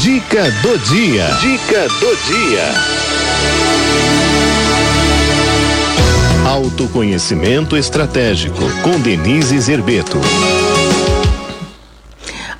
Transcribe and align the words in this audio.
Dica 0.00 0.50
do 0.60 0.76
dia. 0.78 1.24
Dica 1.40 1.88
do 1.88 2.16
dia. 2.26 2.64
Autoconhecimento 6.44 7.76
estratégico 7.76 8.60
com 8.82 9.00
Denise 9.00 9.58
Zerbeto. 9.60 10.18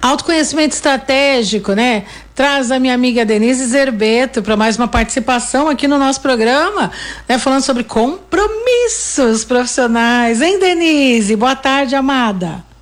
Autoconhecimento 0.01 0.75
estratégico, 0.75 1.73
né? 1.73 2.05
Traz 2.37 2.71
a 2.71 2.79
minha 2.79 2.95
amiga 2.95 3.25
Denise 3.25 3.67
Zerbeto 3.67 4.41
para 4.41 4.57
mais 4.57 4.77
uma 4.77 4.87
participação 4.87 5.69
aqui 5.69 5.89
no 5.89 5.99
nosso 5.99 6.21
programa, 6.21 6.93
né? 7.29 7.37
Falando 7.37 7.63
sobre 7.63 7.83
compromissos 7.83 9.45
profissionais. 9.45 10.41
Hein, 10.41 10.61
Denise? 10.61 11.35
Boa 11.35 11.57
tarde, 11.57 11.97
amada. 11.97 12.74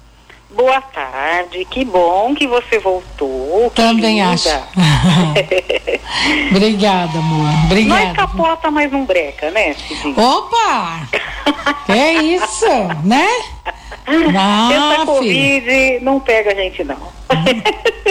Boa 0.54 0.80
tarde, 0.80 1.64
que 1.64 1.84
bom 1.84 2.34
que 2.34 2.46
você 2.46 2.78
voltou. 2.78 3.70
Também 3.74 4.16
querida. 4.16 4.32
acho. 4.32 4.48
Obrigada, 6.50 7.18
amor. 7.18 7.48
Obrigada. 7.64 8.04
Nós 8.04 8.16
capota, 8.16 8.70
mas 8.70 8.92
não 8.92 9.04
breca, 9.04 9.50
né, 9.50 9.74
Cidinho? 9.74 10.14
Opa! 10.20 11.08
é 11.88 12.12
isso, 12.14 12.66
né? 13.04 13.26
Essa 14.06 14.38
Ah, 14.38 14.68
filha. 14.70 15.06
Covid 15.06 15.98
não 16.02 16.20
pega 16.20 16.52
a 16.52 16.54
gente, 16.54 16.84
não. 16.84 17.12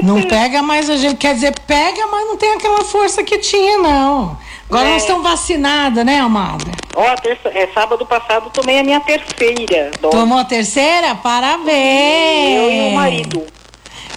Não 0.03 0.21
pega 0.23 0.61
mais 0.63 0.89
a 0.89 0.97
gente, 0.97 1.17
quer 1.17 1.35
dizer, 1.35 1.53
pega, 1.67 2.07
mas 2.07 2.27
não 2.27 2.37
tem 2.37 2.53
aquela 2.53 2.83
força 2.83 3.23
que 3.23 3.37
tinha, 3.37 3.77
não. 3.77 4.37
Agora 4.71 4.87
É. 4.87 4.93
nós 4.93 5.01
estamos 5.01 5.23
vacinadas, 5.29 6.05
né, 6.05 6.21
amada? 6.21 6.71
Ó, 6.95 7.13
terça, 7.15 7.49
é, 7.49 7.67
sábado 7.73 8.05
passado 8.05 8.49
tomei 8.53 8.79
a 8.79 8.83
minha 8.83 9.01
terceira 9.01 9.91
dose. 9.99 10.15
Tomou 10.15 10.37
a 10.39 10.45
terceira? 10.45 11.13
Parabéns! 11.15 12.55
Eu 12.55 12.71
e 12.71 12.89
o 12.89 12.95
marido. 12.95 13.45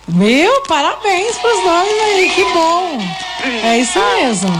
Meu, 0.06 0.60
parabéns 0.68 1.36
pros 1.38 1.60
dois 1.60 2.02
aí, 2.04 2.30
que 2.30 2.44
bom! 2.52 2.98
É 3.64 3.78
isso 3.78 3.98
Ah. 3.98 4.14
mesmo. 4.16 4.50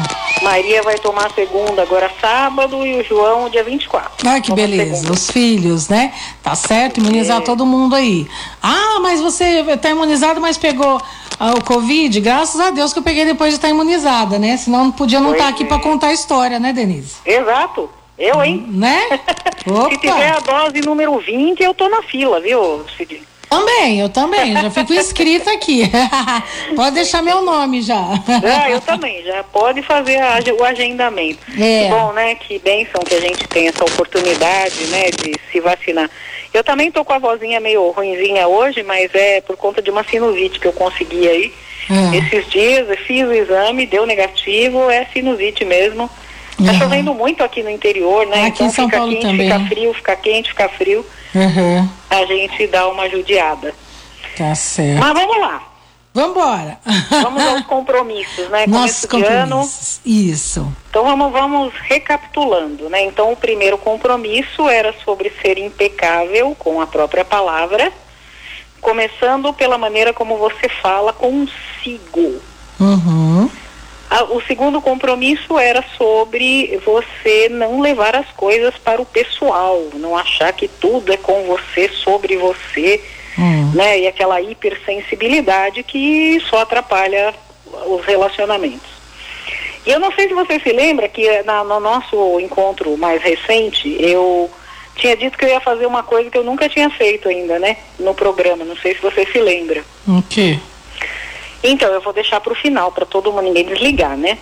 Maria 0.42 0.82
vai 0.82 0.96
tomar 0.98 1.26
a 1.26 1.30
segunda 1.30 1.82
agora 1.82 2.10
sábado 2.20 2.84
e 2.84 3.00
o 3.00 3.04
João 3.04 3.48
dia 3.48 3.62
24. 3.62 4.28
Ai, 4.28 4.40
que 4.40 4.48
Toma 4.48 4.56
beleza. 4.56 5.10
Os 5.12 5.30
filhos, 5.30 5.88
né? 5.88 6.12
Tá 6.42 6.54
certo, 6.56 6.98
imunizar 6.98 7.38
É. 7.38 7.40
todo 7.40 7.64
mundo 7.64 7.94
aí. 7.94 8.26
Ah, 8.62 8.98
mas 9.00 9.20
você 9.20 9.62
tá 9.78 9.90
imunizado, 9.90 10.40
mas 10.40 10.58
pegou 10.58 11.00
o 11.40 11.64
Covid? 11.64 12.20
Graças 12.20 12.60
a 12.60 12.70
Deus 12.70 12.92
que 12.92 12.98
eu 12.98 13.02
peguei 13.02 13.24
depois 13.24 13.50
de 13.50 13.56
estar 13.56 13.68
imunizada, 13.68 14.38
né? 14.38 14.56
Senão 14.56 14.84
não 14.84 14.92
podia 14.92 15.20
não 15.20 15.32
estar 15.32 15.48
aqui 15.48 15.64
é. 15.64 15.66
pra 15.66 15.78
contar 15.78 16.08
a 16.08 16.12
história, 16.12 16.58
né, 16.58 16.72
Denise? 16.72 17.16
Exato. 17.24 17.90
Eu, 18.18 18.42
hein? 18.42 18.64
Né? 18.68 19.00
Se 19.90 19.98
tiver 19.98 20.30
a 20.30 20.38
dose 20.40 20.80
número 20.80 21.18
20, 21.18 21.62
eu 21.62 21.74
tô 21.74 21.88
na 21.88 22.02
fila, 22.02 22.40
viu, 22.40 22.84
Cidinho? 22.96 23.33
Também, 23.48 24.00
eu 24.00 24.08
também, 24.08 24.52
já 24.52 24.70
fico 24.70 24.92
inscrita 24.94 25.52
aqui. 25.52 25.82
Pode 26.74 26.94
deixar 26.96 27.22
meu 27.22 27.42
nome 27.42 27.82
já. 27.82 28.00
Ah, 28.00 28.70
eu 28.70 28.80
também, 28.80 29.22
já 29.22 29.44
pode 29.44 29.80
fazer 29.82 30.16
a- 30.18 30.38
o 30.58 30.64
agendamento. 30.64 31.38
É. 31.58 31.84
Que 31.84 31.88
bom, 31.90 32.12
né? 32.12 32.34
Que 32.34 32.58
bênção 32.58 33.00
que 33.06 33.14
a 33.14 33.20
gente 33.20 33.46
tem 33.48 33.68
essa 33.68 33.84
oportunidade, 33.84 34.84
né, 34.86 35.04
de 35.10 35.34
se 35.52 35.60
vacinar. 35.60 36.10
Eu 36.52 36.64
também 36.64 36.90
tô 36.90 37.04
com 37.04 37.12
a 37.12 37.18
vozinha 37.18 37.60
meio 37.60 37.90
ruinzinha 37.90 38.46
hoje, 38.48 38.82
mas 38.82 39.14
é 39.14 39.40
por 39.40 39.56
conta 39.56 39.80
de 39.82 39.90
uma 39.90 40.04
sinusite 40.04 40.58
que 40.58 40.66
eu 40.66 40.72
consegui 40.72 41.28
aí. 41.28 41.52
É. 41.90 42.16
Esses 42.16 42.48
dias 42.50 42.88
eu 42.88 42.96
fiz 42.96 43.26
o 43.26 43.32
exame, 43.32 43.86
deu 43.86 44.06
negativo, 44.06 44.90
é 44.90 45.04
sinusite 45.12 45.64
mesmo. 45.64 46.08
Tá 46.56 46.70
Aham. 46.70 46.78
chovendo 46.78 47.14
muito 47.14 47.42
aqui 47.42 47.62
no 47.62 47.70
interior, 47.70 48.26
né? 48.26 48.46
Aqui 48.46 48.62
em 48.62 48.66
então 48.66 48.70
São 48.70 48.84
fica 48.86 48.96
Paulo 48.98 49.12
quente, 49.12 49.26
também. 49.26 49.50
fica 49.52 49.66
frio, 49.68 49.94
fica 49.94 50.16
quente, 50.16 50.48
fica 50.50 50.68
frio. 50.68 51.06
Uhum, 51.34 51.88
A 52.10 52.24
gente 52.26 52.66
dá 52.68 52.86
uma 52.88 53.08
judiada. 53.10 53.74
tá 54.36 54.54
certo. 54.54 55.00
Mas 55.00 55.12
vamos 55.14 55.40
lá. 55.40 55.62
Vambora. 56.16 56.78
Vamos 57.10 57.42
aos 57.44 57.62
compromissos, 57.66 58.48
né? 58.48 58.66
Nossos 58.68 59.04
compromissos. 59.04 60.00
Isso. 60.06 60.72
Então 60.88 61.02
vamos, 61.02 61.32
vamos 61.32 61.74
recapitulando, 61.88 62.88
né? 62.88 63.02
Então 63.04 63.32
o 63.32 63.36
primeiro 63.36 63.76
compromisso 63.76 64.68
era 64.68 64.94
sobre 65.04 65.32
ser 65.42 65.58
impecável 65.58 66.54
com 66.56 66.80
a 66.80 66.86
própria 66.86 67.24
palavra, 67.24 67.92
começando 68.80 69.52
pela 69.52 69.76
maneira 69.76 70.12
como 70.12 70.36
você 70.36 70.68
fala 70.80 71.12
consigo. 71.12 72.40
Uhum. 72.78 73.50
Ah, 74.16 74.22
O 74.30 74.40
segundo 74.42 74.80
compromisso 74.80 75.58
era 75.58 75.84
sobre 75.98 76.80
você 76.86 77.48
não 77.50 77.80
levar 77.80 78.14
as 78.14 78.28
coisas 78.36 78.72
para 78.78 79.02
o 79.02 79.04
pessoal, 79.04 79.82
não 79.94 80.16
achar 80.16 80.52
que 80.52 80.68
tudo 80.68 81.12
é 81.12 81.16
com 81.16 81.42
você, 81.44 81.88
sobre 81.88 82.36
você, 82.36 83.00
Hum. 83.36 83.72
né? 83.74 83.98
E 83.98 84.06
aquela 84.06 84.40
hipersensibilidade 84.40 85.82
que 85.82 86.40
só 86.48 86.58
atrapalha 86.60 87.34
os 87.86 88.04
relacionamentos. 88.04 88.88
E 89.84 89.90
eu 89.90 89.98
não 89.98 90.12
sei 90.12 90.28
se 90.28 90.34
você 90.34 90.60
se 90.60 90.70
lembra 90.72 91.08
que 91.08 91.26
eh, 91.26 91.42
na- 91.42 91.64
no 91.64 91.80
nosso 91.80 92.38
encontro 92.38 92.96
mais 92.96 93.20
recente, 93.20 93.96
eu 94.00 94.48
tinha 94.94 95.16
dito 95.16 95.36
que 95.36 95.44
eu 95.44 95.48
ia 95.48 95.60
fazer 95.60 95.86
uma 95.86 96.04
coisa 96.04 96.30
que 96.30 96.38
eu 96.38 96.44
nunca 96.44 96.68
tinha 96.68 96.88
feito 96.88 97.28
ainda, 97.28 97.58
né? 97.58 97.78
No 97.98 98.14
programa, 98.14 98.64
não 98.64 98.76
sei 98.76 98.94
se 98.94 99.02
você 99.02 99.26
se 99.26 99.40
lembra. 99.40 99.82
O 100.06 100.22
quê? 100.30 100.60
Então, 101.64 101.88
eu 101.92 102.00
vou 102.00 102.12
deixar 102.12 102.40
para 102.40 102.52
o 102.52 102.56
final, 102.56 102.92
para 102.92 103.06
todo 103.06 103.32
mundo, 103.32 103.42
ninguém 103.44 103.64
desligar, 103.64 104.16
né? 104.16 104.36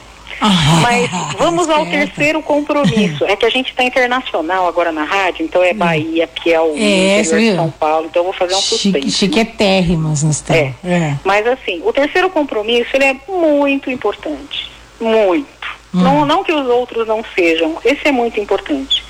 Mas 0.82 1.08
vamos 1.38 1.68
ao 1.70 1.86
terceiro 1.86 2.42
compromisso. 2.42 3.24
É 3.24 3.36
que 3.36 3.46
a 3.46 3.50
gente 3.50 3.70
está 3.70 3.84
internacional 3.84 4.66
agora 4.66 4.90
na 4.90 5.04
rádio, 5.04 5.44
então 5.44 5.62
é 5.62 5.72
Bahia, 5.72 6.26
Piauí, 6.26 6.82
É, 6.82 7.22
viu? 7.22 7.54
São 7.56 7.70
Paulo, 7.70 8.06
então 8.06 8.20
eu 8.20 8.24
vou 8.24 8.32
fazer 8.32 8.54
um 8.54 8.60
Chique, 8.60 8.76
suspense. 8.92 9.10
chiquetérrimos 9.12 10.22
nós 10.24 10.36
estamos. 10.36 10.74
É. 10.84 11.16
Mas 11.24 11.46
assim, 11.46 11.80
o 11.84 11.92
terceiro 11.92 12.28
compromisso 12.28 12.90
ele 12.94 13.04
é 13.04 13.16
muito 13.28 13.90
importante. 13.90 14.70
Muito. 15.00 15.46
Hum. 15.94 16.00
Não, 16.02 16.24
não 16.24 16.42
que 16.42 16.52
os 16.52 16.66
outros 16.66 17.06
não 17.06 17.24
sejam. 17.34 17.78
Esse 17.84 18.08
é 18.08 18.12
muito 18.12 18.40
importante. 18.40 19.04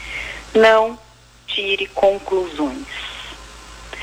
Não 0.55 0.99
tire 1.47 1.87
conclusões. 1.95 2.87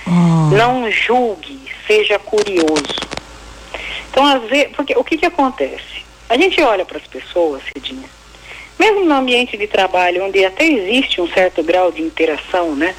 Hum. 0.08 0.50
Não 0.52 0.90
julgue, 0.90 1.60
seja 1.86 2.18
curioso. 2.18 3.09
Então, 4.20 4.36
às 4.36 4.50
vezes, 4.50 4.68
porque 4.76 4.94
o 4.98 5.04
que 5.04 5.18
que 5.18 5.26
acontece? 5.26 6.04
A 6.28 6.36
gente 6.36 6.62
olha 6.62 6.84
para 6.84 6.98
as 6.98 7.08
pessoas, 7.08 7.62
Cidinha, 7.74 8.10
mesmo 8.78 9.06
no 9.06 9.16
ambiente 9.16 9.56
de 9.56 9.66
trabalho, 9.66 10.26
onde 10.26 10.44
até 10.44 10.66
existe 10.66 11.22
um 11.22 11.28
certo 11.30 11.64
grau 11.64 11.90
de 11.90 12.02
interação, 12.02 12.76
né? 12.76 12.94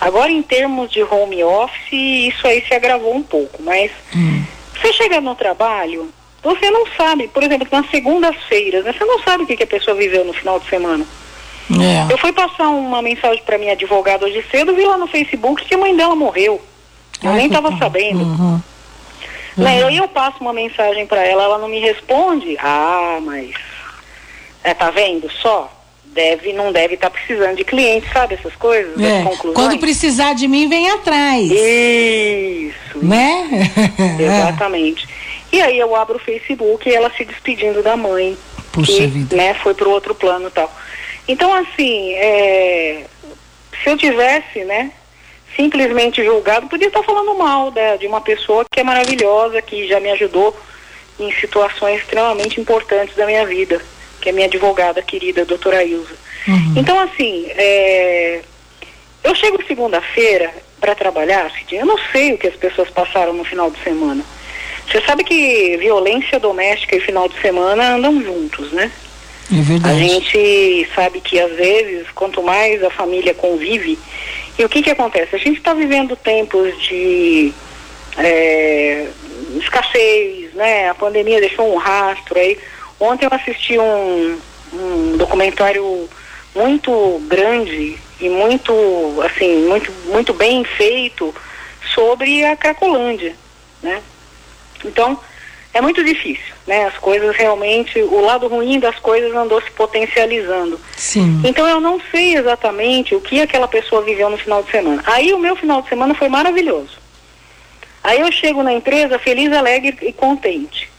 Agora, 0.00 0.30
em 0.30 0.42
termos 0.42 0.92
de 0.92 1.02
home 1.02 1.42
office, 1.42 1.92
isso 1.92 2.46
aí 2.46 2.64
se 2.68 2.72
agravou 2.72 3.16
um 3.16 3.22
pouco, 3.22 3.60
mas 3.64 3.90
você 4.80 4.92
chega 4.92 5.20
no 5.20 5.34
trabalho, 5.34 6.08
você 6.40 6.70
não 6.70 6.86
sabe, 6.96 7.26
por 7.26 7.42
exemplo, 7.42 7.66
nas 7.72 7.90
segundas-feiras, 7.90 8.84
né? 8.84 8.94
Você 8.96 9.04
não 9.04 9.20
sabe 9.24 9.42
o 9.42 9.46
que, 9.48 9.56
que 9.56 9.64
a 9.64 9.66
pessoa 9.66 9.96
viveu 9.96 10.24
no 10.24 10.32
final 10.32 10.60
de 10.60 10.68
semana. 10.68 11.04
É. 11.68 12.12
Eu 12.12 12.18
fui 12.18 12.32
passar 12.32 12.68
uma 12.68 13.02
mensagem 13.02 13.42
para 13.42 13.58
minha 13.58 13.72
advogada 13.72 14.24
hoje 14.24 14.44
cedo, 14.52 14.72
vi 14.72 14.84
lá 14.84 14.96
no 14.98 15.08
Facebook 15.08 15.64
que 15.64 15.74
a 15.74 15.78
mãe 15.78 15.96
dela 15.96 16.14
morreu. 16.14 16.62
Eu 17.20 17.30
Ai, 17.30 17.38
nem 17.38 17.46
estava 17.46 17.76
sabendo. 17.76 18.22
Uhum. 18.22 18.62
Né, 19.56 19.84
Aí 19.84 19.96
eu 19.96 20.08
passo 20.08 20.38
uma 20.40 20.52
mensagem 20.52 21.06
para 21.06 21.24
ela, 21.24 21.44
ela 21.44 21.58
não 21.58 21.68
me 21.68 21.78
responde. 21.78 22.56
Ah, 22.58 23.18
mas 23.22 23.54
é, 24.62 24.74
tá 24.74 24.90
vendo 24.90 25.30
só? 25.30 25.70
Deve, 26.06 26.52
não 26.52 26.72
deve 26.72 26.94
estar 26.94 27.10
precisando 27.10 27.56
de 27.56 27.64
cliente, 27.64 28.06
sabe 28.12 28.34
essas 28.34 28.54
coisas, 28.54 29.00
É. 29.00 29.24
Quando 29.52 29.78
precisar 29.78 30.34
de 30.34 30.46
mim, 30.46 30.68
vem 30.68 30.90
atrás. 30.90 31.50
Isso, 31.50 33.04
Né? 33.04 33.70
exatamente. 34.18 35.06
E 35.52 35.60
aí 35.60 35.78
eu 35.78 35.94
abro 35.94 36.16
o 36.16 36.20
Facebook 36.20 36.88
e 36.88 36.94
ela 36.94 37.10
se 37.16 37.24
despedindo 37.24 37.82
da 37.82 37.96
mãe. 37.96 38.36
Puxa 38.72 38.92
que, 38.92 39.06
vida. 39.06 39.36
Né, 39.36 39.54
foi 39.54 39.74
pro 39.74 39.90
outro 39.90 40.14
plano 40.14 40.48
e 40.48 40.50
tal. 40.50 40.72
Então, 41.28 41.52
assim, 41.54 42.12
é, 42.14 43.04
se 43.82 43.88
eu 43.88 43.96
tivesse, 43.96 44.64
né, 44.64 44.90
simplesmente 45.56 46.24
julgado, 46.24 46.68
podia 46.68 46.88
estar 46.88 47.02
falando 47.02 47.34
mal 47.36 47.70
da- 47.70 47.96
de 47.96 48.06
uma 48.06 48.20
pessoa 48.20 48.64
que 48.70 48.80
é 48.80 48.84
maravilhosa, 48.84 49.60
que 49.62 49.86
já 49.86 50.00
me 50.00 50.10
ajudou 50.10 50.56
em 51.18 51.32
situações 51.32 52.00
extremamente 52.00 52.60
importantes 52.60 53.14
da 53.14 53.24
minha 53.26 53.46
vida, 53.46 53.80
que 54.20 54.28
é 54.28 54.32
minha 54.32 54.46
advogada 54.46 55.00
querida, 55.02 55.44
doutora 55.44 55.84
Ilza. 55.84 56.14
Uhum. 56.48 56.74
Então, 56.76 56.98
assim, 57.00 57.46
é, 57.50 58.40
eu 59.22 59.34
chego 59.34 59.62
segunda-feira 59.66 60.52
para 60.80 60.94
trabalhar, 60.94 61.50
Cidinha, 61.52 61.82
eu 61.82 61.86
não 61.86 61.98
sei 62.12 62.32
o 62.34 62.38
que 62.38 62.48
as 62.48 62.56
pessoas 62.56 62.90
passaram 62.90 63.32
no 63.32 63.44
final 63.44 63.70
de 63.70 63.82
semana. 63.82 64.22
Você 64.90 65.00
sabe 65.02 65.24
que 65.24 65.76
violência 65.78 66.38
doméstica 66.38 66.96
e 66.96 67.00
final 67.00 67.26
de 67.28 67.40
semana 67.40 67.94
andam 67.94 68.22
juntos, 68.22 68.70
né? 68.72 68.90
É 69.52 69.58
A 69.58 69.62
verdade. 69.62 69.98
gente 70.08 70.88
sabe 70.94 71.20
que 71.20 71.38
às 71.40 71.52
vezes, 71.52 72.06
quanto 72.14 72.42
mais 72.42 72.82
a 72.82 72.90
família 72.90 73.32
convive, 73.34 73.98
e 74.58 74.64
o 74.64 74.68
que 74.68 74.82
que 74.82 74.90
acontece? 74.90 75.34
A 75.34 75.38
gente 75.38 75.58
está 75.58 75.74
vivendo 75.74 76.16
tempos 76.16 76.80
de 76.82 77.52
é, 78.16 79.08
escassez, 79.56 80.52
né? 80.54 80.88
A 80.88 80.94
pandemia 80.94 81.40
deixou 81.40 81.74
um 81.74 81.76
rastro 81.76 82.38
aí. 82.38 82.58
Ontem 83.00 83.26
eu 83.26 83.34
assisti 83.34 83.78
um, 83.78 84.38
um 84.72 85.16
documentário 85.16 86.08
muito 86.54 87.20
grande 87.26 87.98
e 88.20 88.28
muito, 88.28 88.72
assim, 89.22 89.66
muito, 89.66 89.90
muito 90.06 90.32
bem 90.32 90.64
feito 90.64 91.34
sobre 91.94 92.44
a 92.44 92.56
Cracolândia, 92.56 93.34
né? 93.82 94.00
Então, 94.84 95.18
é 95.72 95.80
muito 95.80 96.04
difícil, 96.04 96.53
né? 96.66 96.86
As 96.86 96.96
coisas 96.98 97.36
realmente, 97.36 98.00
o 98.00 98.20
lado 98.20 98.48
ruim 98.48 98.78
das 98.78 98.98
coisas 98.98 99.34
andou 99.34 99.60
se 99.60 99.70
potencializando. 99.72 100.80
Sim. 100.96 101.42
Então 101.44 101.68
eu 101.68 101.80
não 101.80 102.00
sei 102.10 102.36
exatamente 102.36 103.14
o 103.14 103.20
que 103.20 103.40
aquela 103.40 103.68
pessoa 103.68 104.02
viveu 104.02 104.30
no 104.30 104.38
final 104.38 104.62
de 104.62 104.70
semana. 104.70 105.02
Aí 105.06 105.32
o 105.32 105.38
meu 105.38 105.56
final 105.56 105.82
de 105.82 105.88
semana 105.88 106.14
foi 106.14 106.28
maravilhoso. 106.28 106.98
Aí 108.02 108.20
eu 108.20 108.30
chego 108.32 108.62
na 108.62 108.72
empresa 108.72 109.18
feliz, 109.18 109.52
alegre 109.52 109.96
e 110.02 110.12
contente. 110.12 110.90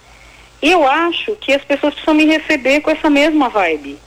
E 0.62 0.72
eu 0.72 0.88
acho 0.88 1.36
que 1.36 1.54
as 1.54 1.64
pessoas 1.64 1.94
precisam 1.94 2.16
me 2.16 2.26
receber 2.26 2.82
com 2.82 2.90
essa 2.90 3.10
mesma 3.10 3.50
vibe. 3.50 4.00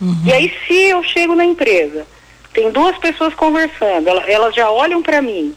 Uhum. 0.00 0.22
E 0.24 0.32
aí 0.32 0.52
se 0.66 0.74
eu 0.74 1.02
chego 1.02 1.34
na 1.34 1.44
empresa, 1.44 2.06
tem 2.52 2.70
duas 2.70 2.96
pessoas 2.98 3.34
conversando, 3.34 4.08
elas 4.26 4.54
já 4.54 4.70
olham 4.70 5.02
para 5.02 5.20
mim 5.20 5.54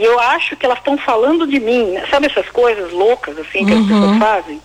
e 0.00 0.04
eu 0.04 0.18
acho 0.18 0.56
que 0.56 0.64
elas 0.64 0.78
estão 0.78 0.96
falando 0.96 1.46
de 1.46 1.60
mim, 1.60 1.90
né? 1.90 2.06
sabe 2.10 2.26
essas 2.26 2.48
coisas 2.48 2.90
loucas 2.90 3.36
assim 3.36 3.66
que 3.66 3.74
as 3.74 3.80
Uhum. 3.80 3.86
pessoas 3.86 4.16
fazem? 4.18 4.62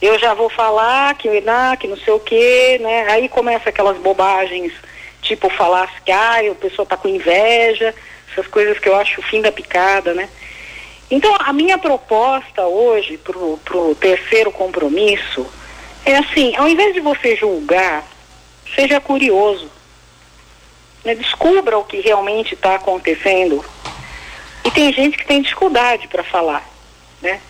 Eu 0.00 0.16
já 0.16 0.32
vou 0.32 0.48
falar 0.48 1.12
que, 1.16 1.28
ah, 1.48 1.76
que 1.76 1.88
não 1.88 1.96
sei 1.96 2.14
o 2.14 2.20
quê, 2.20 2.78
né? 2.80 3.10
Aí 3.10 3.28
começa 3.28 3.68
aquelas 3.68 3.98
bobagens, 3.98 4.72
tipo 5.20 5.50
falar 5.50 5.90
que 6.04 6.12
ah, 6.12 6.38
a 6.52 6.54
pessoa 6.54 6.86
tá 6.86 6.96
com 6.96 7.08
inveja, 7.08 7.92
essas 8.30 8.46
coisas 8.46 8.78
que 8.78 8.88
eu 8.88 8.94
acho 8.94 9.20
o 9.20 9.24
fim 9.24 9.42
da 9.42 9.50
picada, 9.50 10.14
né? 10.14 10.28
Então 11.10 11.34
a 11.40 11.52
minha 11.52 11.76
proposta 11.76 12.64
hoje 12.64 13.18
pro, 13.18 13.58
pro 13.64 13.96
terceiro 13.96 14.52
compromisso 14.52 15.44
é 16.04 16.16
assim, 16.16 16.54
ao 16.54 16.68
invés 16.68 16.94
de 16.94 17.00
você 17.00 17.34
julgar, 17.34 18.04
seja 18.76 19.00
curioso. 19.00 19.68
Né? 21.04 21.16
Descubra 21.16 21.76
o 21.76 21.82
que 21.84 22.00
realmente 22.00 22.54
está 22.54 22.76
acontecendo. 22.76 23.64
E 24.68 24.70
tem 24.70 24.92
gente 24.92 25.16
que 25.16 25.24
tem 25.26 25.40
dificuldade 25.40 26.06
para 26.08 26.22
falar, 26.22 26.62
né? 27.22 27.40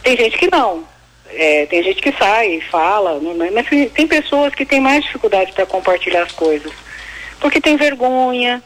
Tem 0.00 0.16
gente 0.16 0.38
que 0.38 0.48
não. 0.48 0.86
É, 1.28 1.66
tem 1.66 1.82
gente 1.82 2.00
que 2.00 2.12
sai 2.12 2.50
e 2.54 2.60
fala, 2.60 3.18
não- 3.18 3.34
mas 3.52 3.66
tem- 3.68 4.06
pessoas 4.06 4.54
que 4.54 4.64
têm 4.64 4.80
mais 4.80 5.02
dificuldade 5.04 5.52
para 5.52 5.66
compartilhar 5.66 6.22
as 6.22 6.30
coisas. 6.30 6.72
Porque 7.40 7.60
tem 7.60 7.76
vergonha, 7.76 8.62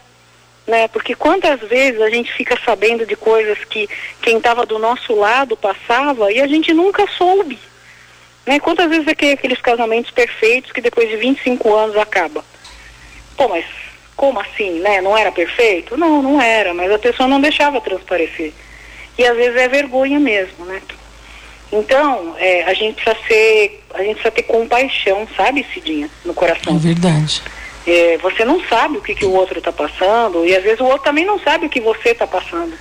né? 0.66 0.88
Porque 0.88 1.14
quantas 1.14 1.58
vezes 1.60 1.98
a 2.02 2.10
gente 2.10 2.30
fica 2.34 2.58
sabendo 2.66 3.06
de 3.06 3.16
coisas 3.16 3.56
que 3.64 3.88
quem 4.20 4.36
estava 4.36 4.66
do 4.66 4.78
nosso 4.78 5.14
lado 5.14 5.56
passava 5.56 6.30
e 6.30 6.38
a 6.38 6.46
gente 6.46 6.74
nunca 6.74 7.06
soube. 7.16 7.58
Né? 8.44 8.60
Quantas 8.60 8.90
vezes 8.90 9.08
é 9.08 9.14
que 9.14 9.30
aqueles 9.32 9.60
casamentos 9.62 10.10
perfeitos 10.10 10.70
que 10.70 10.82
depois 10.82 11.08
de 11.08 11.16
25 11.16 11.74
anos 11.74 11.96
acaba? 11.96 12.44
Pô, 13.38 13.48
mas 13.48 13.64
como 14.16 14.40
assim, 14.40 14.80
né? 14.80 15.00
Não 15.00 15.16
era 15.16 15.30
perfeito? 15.30 15.96
Não, 15.96 16.22
não 16.22 16.40
era, 16.40 16.72
mas 16.72 16.90
a 16.90 16.98
pessoa 16.98 17.28
não 17.28 17.40
deixava 17.40 17.80
transparecer. 17.80 18.52
E 19.18 19.24
às 19.24 19.36
vezes 19.36 19.56
é 19.56 19.68
vergonha 19.68 20.18
mesmo, 20.18 20.64
né? 20.64 20.80
Então, 21.72 22.34
é, 22.38 22.62
a 22.64 22.74
gente 22.74 23.02
precisa 23.02 23.16
ser, 23.26 23.82
a 23.94 23.98
gente 24.02 24.14
precisa 24.14 24.30
ter 24.30 24.42
compaixão, 24.44 25.26
sabe, 25.36 25.66
Cidinha, 25.74 26.08
no 26.24 26.32
É 26.32 26.34
coração. 26.34 26.78
verdade. 26.78 27.42
É, 27.86 28.18
você 28.18 28.44
não 28.44 28.60
sabe 28.64 28.98
o 28.98 29.02
que, 29.02 29.14
que 29.14 29.24
o 29.24 29.32
outro 29.32 29.58
está 29.58 29.70
passando 29.72 30.44
e 30.44 30.54
às 30.56 30.62
vezes 30.62 30.80
o 30.80 30.84
outro 30.84 31.04
também 31.04 31.24
não 31.24 31.38
sabe 31.38 31.66
o 31.66 31.68
que 31.68 31.80
você 31.80 32.10
está 32.10 32.26
passando. 32.26 32.72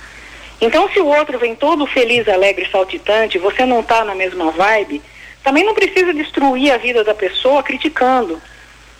Então, 0.60 0.88
se 0.90 0.98
o 1.00 1.06
outro 1.06 1.38
vem 1.38 1.54
todo 1.54 1.86
feliz, 1.86 2.26
alegre, 2.28 2.66
saltitante, 2.70 3.38
você 3.38 3.64
não 3.66 3.80
está 3.80 4.04
na 4.04 4.14
mesma 4.14 4.50
vibe, 4.50 5.02
também 5.44 5.64
não 5.64 5.74
precisa 5.74 6.12
destruir 6.14 6.72
a 6.72 6.78
vida 6.78 7.04
da 7.04 7.14
pessoa 7.14 7.62
criticando. 7.62 8.40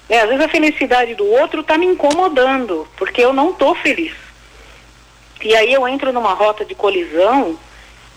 Né? 0.09 0.21
Às 0.21 0.29
vezes 0.29 0.45
a 0.45 0.49
felicidade 0.49 1.15
do 1.15 1.27
outro 1.27 1.61
está 1.61 1.77
me 1.77 1.87
incomodando, 1.87 2.87
porque 2.97 3.21
eu 3.21 3.33
não 3.33 3.51
estou 3.51 3.75
feliz. 3.75 4.13
E 5.43 5.55
aí 5.55 5.73
eu 5.73 5.87
entro 5.87 6.13
numa 6.13 6.33
rota 6.33 6.65
de 6.65 6.75
colisão, 6.75 7.59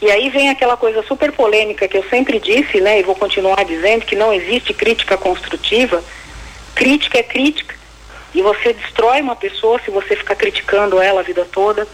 e 0.01 0.09
aí 0.09 0.29
vem 0.29 0.49
aquela 0.49 0.77
coisa 0.77 1.03
super 1.03 1.31
polêmica 1.31 1.87
que 1.87 1.97
eu 1.97 2.03
sempre 2.09 2.39
disse, 2.39 2.79
né, 2.79 2.99
e 2.99 3.03
vou 3.03 3.15
continuar 3.15 3.63
dizendo, 3.65 4.05
que 4.05 4.15
não 4.15 4.33
existe 4.33 4.73
crítica 4.73 5.17
construtiva. 5.17 6.01
Crítica 6.73 7.19
é 7.19 7.23
crítica. 7.23 7.75
E 8.33 8.41
você 8.41 8.73
destrói 8.73 9.21
uma 9.21 9.35
pessoa 9.35 9.81
se 9.83 9.91
você 9.91 10.15
ficar 10.15 10.35
criticando 10.35 11.01
ela 11.01 11.19
a 11.19 11.23
vida 11.23 11.45
toda. 11.51 11.87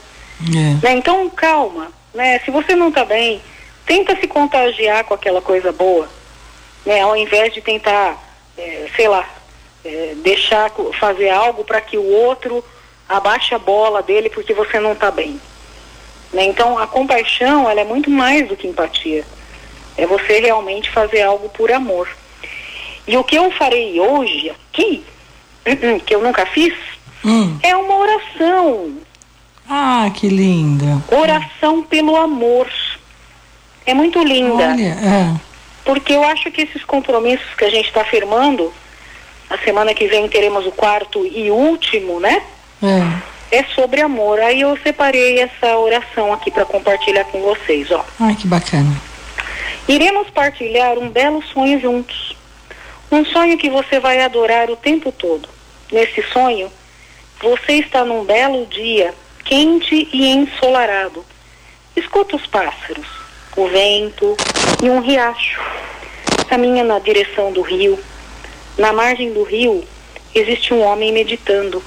É. 0.54 0.86
Né? 0.86 0.94
Então, 0.98 1.28
calma. 1.30 1.92
Né? 2.14 2.40
Se 2.40 2.52
você 2.52 2.76
não 2.76 2.90
está 2.90 3.04
bem, 3.04 3.42
tenta 3.86 4.16
se 4.20 4.28
contagiar 4.28 5.04
com 5.06 5.14
aquela 5.14 5.42
coisa 5.42 5.72
boa. 5.72 6.08
Né? 6.86 7.02
Ao 7.02 7.16
invés 7.16 7.54
de 7.54 7.62
tentar, 7.62 8.22
eh, 8.58 8.88
sei 8.96 9.08
lá, 9.08 9.28
eh, 9.86 10.16
deixar 10.18 10.72
fazer 11.00 11.30
algo 11.30 11.64
para 11.64 11.80
que 11.80 11.98
o 11.98 12.06
outro 12.06 12.64
abaixe 13.08 13.54
a 13.54 13.60
bola 13.60 14.02
dele 14.02 14.30
porque 14.30 14.54
você 14.54 14.80
não 14.80 14.94
está 14.94 15.12
bem. 15.12 15.40
Né? 16.34 16.46
Então, 16.46 16.78
a 16.78 16.88
compaixão 16.88 17.70
ela 17.70 17.82
é 17.82 17.86
muito 17.86 18.10
mais 18.10 18.48
do 18.48 18.58
que 18.58 18.68
empatia. 18.68 19.24
É 19.98 20.06
você 20.06 20.40
realmente 20.40 20.90
fazer 20.90 21.22
algo 21.22 21.48
por 21.50 21.72
amor. 21.72 22.10
E 23.08 23.16
o 23.16 23.24
que 23.24 23.36
eu 23.36 23.52
farei 23.52 24.00
hoje 24.00 24.50
aqui, 24.50 25.04
que 26.06 26.16
eu 26.16 26.22
nunca 26.22 26.46
fiz, 26.48 26.74
Hum. 27.24 27.58
é 27.64 27.76
uma 27.76 27.98
oração. 27.98 28.98
Ah, 29.68 30.12
que 30.14 30.28
linda. 30.30 31.02
Oração 31.10 31.82
pelo 31.82 32.16
amor. 32.16 32.70
É 33.84 33.96
muito 33.96 34.22
linda. 34.24 34.54
Olha, 34.70 34.84
é. 34.84 35.34
Porque 35.84 36.14
eu 36.14 36.24
acho 36.24 36.52
que 36.52 36.62
esses 36.62 36.84
compromissos 36.84 37.48
que 37.56 37.66
a 37.66 37.70
gente 37.70 37.88
está 37.88 38.04
firmando, 38.04 38.72
a 39.50 39.58
semana 39.60 39.94
que 39.94 40.08
vem 40.08 40.28
teremos 40.28 40.66
o 40.66 40.72
quarto 40.72 41.26
e 41.26 41.52
último, 41.52 42.20
né? 42.20 42.42
É. 42.82 43.58
É 43.58 43.64
sobre 43.76 44.02
amor. 44.02 44.40
Aí 44.40 44.62
eu 44.62 44.78
separei 44.84 45.40
essa 45.40 45.78
oração 45.78 46.34
aqui 46.34 46.52
para 46.52 46.66
compartilhar 46.66 47.26
com 47.26 47.42
vocês, 47.42 47.90
ó. 47.92 48.04
Ai, 48.20 48.36
que 48.36 48.48
bacana. 48.48 48.92
Iremos 49.88 50.30
partilhar 50.32 50.98
um 50.98 51.10
belo 51.10 51.44
sonho 51.44 51.80
juntos. 51.80 52.36
Um 53.12 53.24
sonho 53.24 53.58
que 53.58 53.70
você 53.70 54.00
vai 54.00 54.20
adorar 54.22 54.70
o 54.70 54.76
tempo 54.76 55.12
todo. 55.12 55.48
Nesse 55.92 56.24
sonho, 56.34 56.72
você 57.40 57.74
está 57.74 58.04
num 58.04 58.24
belo 58.24 58.66
dia, 58.66 59.14
quente 59.44 60.10
e 60.12 60.28
ensolarado. 60.28 61.24
Escuta 61.96 62.36
os 62.36 62.48
pássaros, 62.48 63.08
o 63.56 63.68
vento 63.68 64.36
e 64.82 64.90
um 64.90 65.00
riacho. 65.00 65.62
Caminha 66.50 66.84
na 66.84 67.00
direção 67.00 67.54
do 67.54 67.62
rio. 67.62 67.98
Na 68.78 68.92
margem 68.92 69.32
do 69.32 69.44
rio 69.44 69.84
existe 70.34 70.74
um 70.74 70.82
homem 70.82 71.12
meditando. 71.12 71.82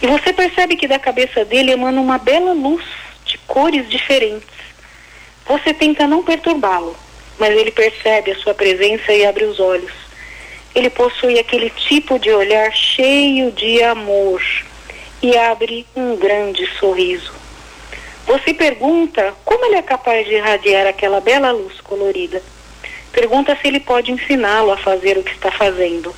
E 0.00 0.06
você 0.06 0.32
percebe 0.32 0.76
que 0.76 0.86
da 0.86 0.98
cabeça 0.98 1.44
dele 1.44 1.72
emana 1.72 2.00
uma 2.00 2.18
bela 2.18 2.52
luz 2.52 2.84
de 3.24 3.38
cores 3.38 3.88
diferentes. 3.88 4.48
Você 5.46 5.74
tenta 5.74 6.06
não 6.06 6.22
perturbá-lo, 6.22 6.96
mas 7.38 7.50
ele 7.50 7.70
percebe 7.70 8.30
a 8.30 8.36
sua 8.36 8.54
presença 8.54 9.12
e 9.12 9.24
abre 9.26 9.44
os 9.44 9.58
olhos. 9.58 9.92
Ele 10.74 10.88
possui 10.88 11.38
aquele 11.38 11.70
tipo 11.70 12.18
de 12.18 12.30
olhar 12.30 12.72
cheio 12.72 13.50
de 13.50 13.82
amor 13.82 14.42
e 15.20 15.36
abre 15.36 15.86
um 15.94 16.16
grande 16.16 16.66
sorriso. 16.78 17.32
Você 18.26 18.54
pergunta 18.54 19.34
como 19.44 19.64
ele 19.66 19.74
é 19.76 19.82
capaz 19.82 20.26
de 20.26 20.34
irradiar 20.34 20.86
aquela 20.86 21.20
bela 21.20 21.50
luz 21.50 21.80
colorida. 21.80 22.42
Pergunta 23.12 23.56
se 23.60 23.68
ele 23.68 23.80
pode 23.80 24.10
ensiná-lo 24.10 24.72
a 24.72 24.76
fazer 24.76 25.18
o 25.18 25.22
que 25.22 25.32
está 25.32 25.50
fazendo. 25.50 26.14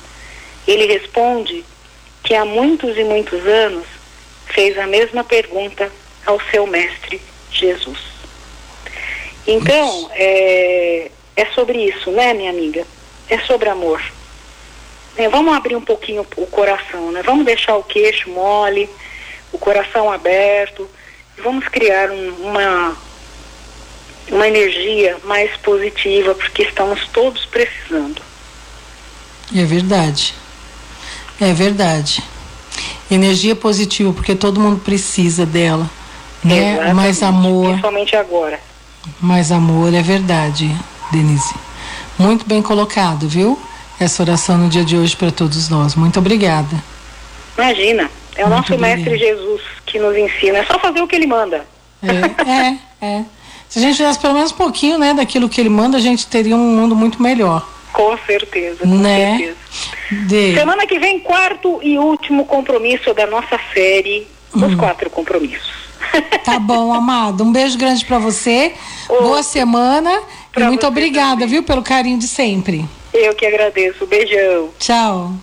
Ele 0.67 0.85
responde 0.85 1.63
que 2.23 2.33
há 2.33 2.45
muitos 2.45 2.97
e 2.97 3.03
muitos 3.03 3.45
anos 3.45 3.85
fez 4.47 4.77
a 4.77 4.87
mesma 4.87 5.23
pergunta 5.23 5.91
ao 6.25 6.39
seu 6.49 6.65
mestre 6.65 7.21
Jesus. 7.51 7.99
Então, 9.45 10.09
é, 10.13 11.11
é 11.35 11.45
sobre 11.47 11.77
isso, 11.85 12.09
né, 12.11 12.33
minha 12.33 12.49
amiga? 12.49 12.85
É 13.29 13.37
sobre 13.39 13.69
amor. 13.69 14.01
É, 15.17 15.29
vamos 15.29 15.55
abrir 15.55 15.75
um 15.75 15.81
pouquinho 15.81 16.25
o 16.35 16.47
coração, 16.47 17.11
né? 17.11 17.21
Vamos 17.23 17.45
deixar 17.45 17.75
o 17.77 17.83
queixo 17.83 18.29
mole, 18.29 18.89
o 19.51 19.57
coração 19.57 20.11
aberto, 20.11 20.89
e 21.37 21.41
vamos 21.41 21.67
criar 21.67 22.09
um, 22.11 22.29
uma, 22.41 22.97
uma 24.31 24.47
energia 24.47 25.17
mais 25.23 25.55
positiva, 25.57 26.33
porque 26.35 26.63
estamos 26.63 27.07
todos 27.13 27.45
precisando. 27.45 28.21
É 29.55 29.63
verdade. 29.63 30.33
É 31.39 31.53
verdade. 31.53 32.23
Energia 33.09 33.55
positiva, 33.55 34.11
porque 34.13 34.35
todo 34.35 34.59
mundo 34.59 34.79
precisa 34.83 35.45
dela. 35.45 35.89
Né? 36.43 36.73
Exatamente, 36.73 36.95
Mais 36.95 37.23
amor, 37.23 37.67
Principalmente 37.69 38.15
agora. 38.15 38.59
mais 39.19 39.51
amor, 39.51 39.93
é 39.93 40.01
verdade, 40.01 40.69
Denise. 41.11 41.53
Muito 42.17 42.45
bem 42.45 42.61
colocado, 42.61 43.27
viu? 43.27 43.59
Essa 43.99 44.23
oração 44.23 44.57
no 44.57 44.69
dia 44.69 44.83
de 44.83 44.95
hoje 44.97 45.15
para 45.15 45.31
todos 45.31 45.69
nós. 45.69 45.95
Muito 45.95 46.19
obrigada. 46.19 46.75
Imagina, 47.57 48.09
é 48.35 48.43
o 48.43 48.47
Muito 48.49 48.57
nosso 48.57 48.73
obrigada. 48.73 48.97
mestre 48.97 49.17
Jesus 49.17 49.61
que 49.85 49.99
nos 49.99 50.15
ensina. 50.17 50.59
É 50.59 50.65
só 50.65 50.77
fazer 50.79 51.01
o 51.01 51.07
que 51.07 51.15
ele 51.15 51.27
manda. 51.27 51.65
É, 52.03 52.75
é, 53.05 53.07
é. 53.19 53.25
Se 53.75 53.79
a 53.79 53.81
gente 53.81 53.97
fizesse 53.97 54.17
pelo 54.19 54.33
menos 54.33 54.53
um 54.53 54.55
pouquinho, 54.55 54.97
né, 54.97 55.13
daquilo 55.13 55.49
que 55.49 55.59
ele 55.59 55.67
manda, 55.67 55.97
a 55.97 55.99
gente 55.99 56.25
teria 56.27 56.55
um 56.55 56.77
mundo 56.77 56.95
muito 56.95 57.21
melhor. 57.21 57.67
Com 57.91 58.17
certeza, 58.25 58.79
com 58.79 58.87
Né? 58.87 59.37
certeza. 59.37 59.57
De... 60.27 60.53
Semana 60.55 60.87
que 60.87 60.97
vem, 60.97 61.19
quarto 61.19 61.81
e 61.83 61.99
último 61.99 62.45
compromisso 62.45 63.13
da 63.13 63.27
nossa 63.27 63.59
série, 63.73 64.25
os 64.53 64.75
quatro 64.75 65.09
compromissos. 65.09 65.73
Tá 66.45 66.57
bom, 66.57 66.93
amado. 66.93 67.43
Um 67.43 67.51
beijo 67.51 67.77
grande 67.77 68.05
para 68.05 68.17
você. 68.17 68.71
Ô. 69.09 69.21
Boa 69.23 69.43
semana 69.43 70.21
Muito 70.57 70.87
obrigada, 70.87 71.31
também. 71.33 71.47
viu, 71.49 71.63
pelo 71.63 71.83
carinho 71.83 72.17
de 72.17 72.27
sempre. 72.29 72.85
Eu 73.13 73.35
que 73.35 73.45
agradeço. 73.45 74.05
Beijão. 74.07 74.69
Tchau. 74.79 75.33